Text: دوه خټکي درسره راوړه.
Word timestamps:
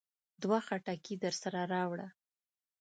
دوه 0.41 0.59
خټکي 0.67 1.15
درسره 1.23 1.61
راوړه. 1.73 2.07